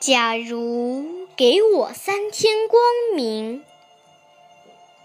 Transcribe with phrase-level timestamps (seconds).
[0.00, 2.80] 假如给我三天光
[3.16, 3.64] 明，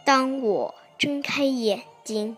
[0.05, 2.37] 当我睁开眼睛，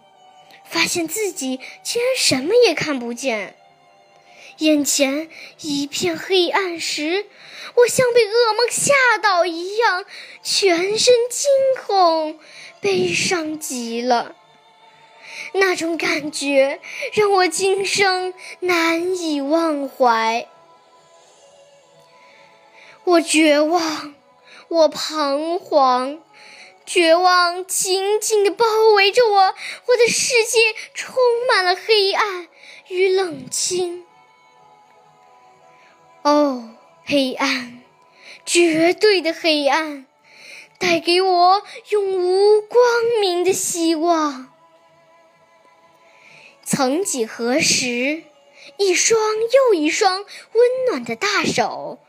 [0.63, 3.57] 发现自己竟然什么也看不见，
[4.59, 5.29] 眼前
[5.59, 7.25] 一片黑暗时，
[7.75, 10.05] 我像被噩梦吓到一样，
[10.41, 11.49] 全身惊
[11.85, 12.39] 恐，
[12.79, 14.33] 悲伤极了。
[15.51, 16.79] 那种感觉
[17.13, 20.47] 让我今生难以忘怀。
[23.05, 24.15] 我绝望，
[24.67, 26.19] 我彷徨，
[26.87, 30.59] 绝望紧紧地包围着我，我的世界
[30.95, 31.15] 充
[31.47, 32.47] 满了黑暗
[32.87, 34.03] 与冷清。
[36.23, 36.71] 哦，
[37.05, 37.83] 黑暗，
[38.43, 40.07] 绝对的黑暗，
[40.79, 42.81] 带给我永无光
[43.21, 44.51] 明的希望。
[46.63, 48.23] 曾几何时，
[48.77, 51.99] 一双又一双温暖的大手。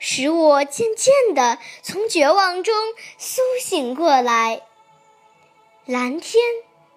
[0.00, 2.74] 使我渐渐地从绝望中
[3.18, 4.62] 苏醒过来。
[5.84, 6.42] 蓝天、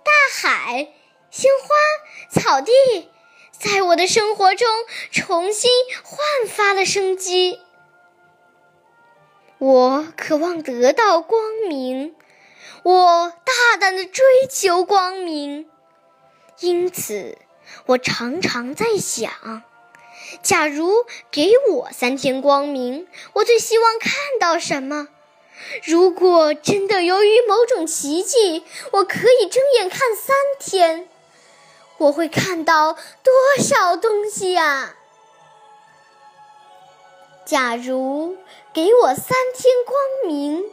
[0.03, 0.87] 大海、
[1.29, 2.71] 鲜花、草地，
[3.51, 4.67] 在我的生活中
[5.11, 5.69] 重新
[6.03, 7.59] 焕发了生机。
[9.57, 12.15] 我渴望得到光明，
[12.83, 15.69] 我大胆地追求光明，
[16.59, 17.37] 因此
[17.87, 19.63] 我常常在想。
[20.41, 25.09] 假如给我三天光明，我最希望看到什么？
[25.85, 31.07] 如果真的由于某种奇迹，我可以睁眼看三天，
[31.97, 34.95] 我会看到多少东西呀？
[37.45, 38.37] 假如
[38.73, 40.65] 给我三天光明，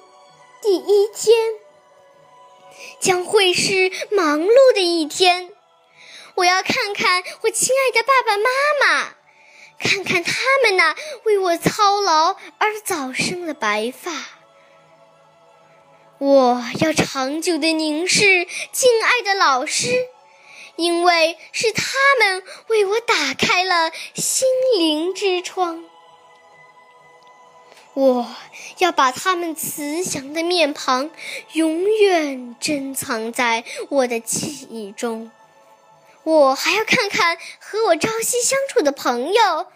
[0.63, 1.55] 第一天
[2.99, 5.53] 将会是忙碌的一天，
[6.37, 9.20] 我要看看我亲爱的爸爸妈妈。
[9.81, 14.13] 看看他们那为我操劳而早生了白发，
[16.19, 20.07] 我要长久的凝视敬爱的老师，
[20.77, 21.85] 因为是他
[22.21, 24.47] 们为我打开了心
[24.77, 25.83] 灵之窗。
[27.95, 28.37] 我
[28.79, 31.11] 要把他们慈祥的面庞
[31.55, 35.33] 永远珍藏在我的记忆中。
[36.23, 39.67] 我还要看看和我朝夕相处的朋友，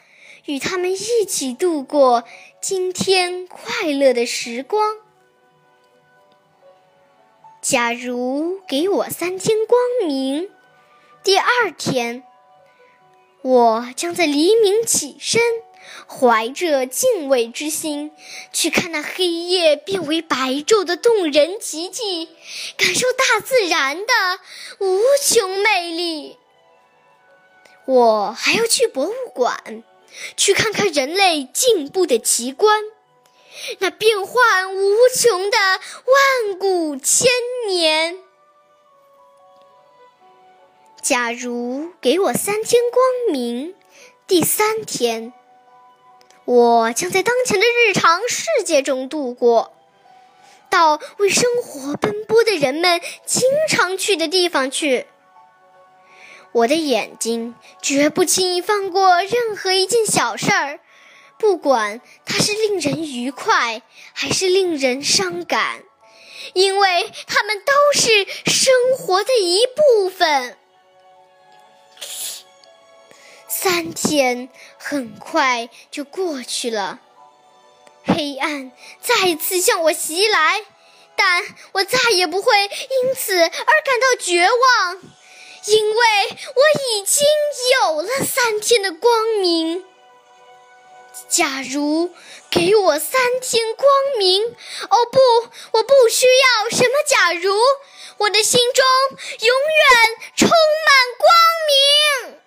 [0.44, 2.24] 与他们一起度过
[2.60, 4.96] 今天快乐的时光。
[7.62, 10.50] 假如给我三天光明，
[11.22, 12.22] 第二天，
[13.40, 15.40] 我将在黎明起身，
[16.06, 18.12] 怀着敬畏之心，
[18.52, 20.36] 去看那黑夜变为白
[20.66, 22.28] 昼的动人奇迹，
[22.76, 24.12] 感受大自然的
[24.80, 26.38] 无穷魅力。
[27.86, 29.82] 我还要去博物馆，
[30.36, 32.82] 去看看人类进步的奇观，
[33.78, 37.28] 那变幻无穷的万古千
[37.68, 38.18] 年。
[41.02, 43.74] 假如给我三天光明，
[44.26, 45.34] 第三天，
[46.44, 49.72] 我将在当前的日常世界中度过，
[50.68, 55.06] 到为生活奔波的人们经常去的地方去。
[56.52, 60.80] 我的眼睛绝不轻易放过任何一件小事儿，
[61.38, 63.80] 不管它是令人愉快
[64.12, 65.82] 还是令人伤感，
[66.52, 70.58] 因为它们都是生活的一部分。
[73.64, 77.00] 三天很快就过去了，
[78.04, 78.70] 黑暗
[79.00, 80.62] 再次向我袭来，
[81.16, 81.42] 但
[81.72, 85.00] 我再也不会因此而感到绝望。
[85.64, 87.26] 因为我已经
[87.80, 89.82] 有了三天的光明。
[91.30, 92.14] 假如
[92.50, 93.88] 给我三天光
[94.18, 94.44] 明，
[94.90, 95.18] 哦不，
[95.78, 97.56] 我不需要什么假如，
[98.18, 98.84] 我的心中
[99.40, 102.43] 永远充满光明